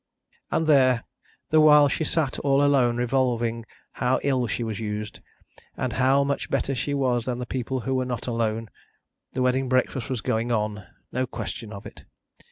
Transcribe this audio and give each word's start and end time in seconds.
And 0.49 0.65
there, 0.65 1.03
the 1.51 1.61
while 1.61 1.87
she 1.87 2.03
sat 2.05 2.39
all 2.39 2.63
alone 2.63 2.97
revolving 2.97 3.65
how 3.91 4.19
ill 4.23 4.47
she 4.47 4.63
was 4.63 4.79
used, 4.79 5.19
and 5.77 5.93
how 5.93 6.23
much 6.23 6.49
better 6.49 6.73
she 6.73 6.95
was 6.95 7.25
than 7.25 7.37
the 7.37 7.45
people 7.45 7.81
who 7.81 7.93
were 7.93 8.03
not 8.05 8.25
alone, 8.25 8.71
the 9.33 9.43
wedding 9.43 9.69
breakfast 9.69 10.09
was 10.09 10.21
going 10.21 10.51
on: 10.51 10.87
no 11.11 11.27
question 11.27 11.71
of 11.71 11.85
it! 11.85 12.01